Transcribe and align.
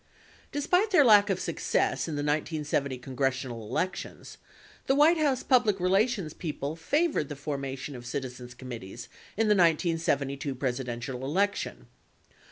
74 0.49 0.49
Despite 0.53 0.89
their 0.91 1.05
lack 1.05 1.29
of 1.29 1.39
success 1.39 2.07
in 2.07 2.15
the 2.15 2.23
1970 2.23 2.97
congressional 2.97 3.67
elections, 3.67 4.39
the 4.87 4.95
White 4.95 5.19
House 5.19 5.43
public 5.43 5.79
relations 5.79 6.33
people 6.33 6.75
favored 6.75 7.29
the 7.29 7.35
formation 7.35 7.95
of 7.95 8.07
citizens 8.07 8.55
committees 8.55 9.09
in 9.37 9.47
the 9.47 9.53
1972 9.53 10.55
Presidential 10.55 11.23
election. 11.23 11.85